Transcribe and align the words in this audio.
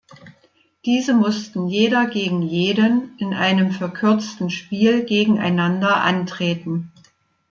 Diese 0.83 1.13
mussten 1.13 1.67
„jeder 1.67 2.07
gegen 2.07 2.41
jeden“ 2.41 3.15
in 3.19 3.35
einem 3.35 3.69
verkürzten 3.69 4.49
Spiel 4.49 5.05
gegeneinander 5.05 5.97
antreten. 6.01 6.91